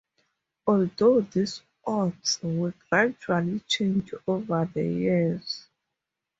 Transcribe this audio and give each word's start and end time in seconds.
Although 0.65 1.21
these 1.31 1.61
oaths 1.85 2.39
were 2.41 2.73
gradually 2.89 3.59
changed 3.67 4.15
over 4.27 4.65
the 4.65 4.83
years. 4.83 5.67